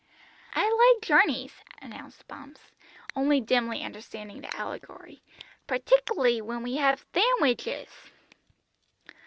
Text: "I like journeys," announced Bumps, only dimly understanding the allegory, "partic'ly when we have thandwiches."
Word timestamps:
"I 0.55 0.67
like 0.97 1.03
journeys," 1.07 1.61
announced 1.79 2.27
Bumps, 2.27 2.59
only 3.15 3.39
dimly 3.39 3.83
understanding 3.83 4.41
the 4.41 4.57
allegory, 4.57 5.21
"partic'ly 5.67 6.41
when 6.41 6.63
we 6.63 6.77
have 6.77 7.05
thandwiches." 7.13 8.09